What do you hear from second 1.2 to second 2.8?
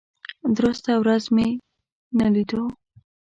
مې نه لیدو.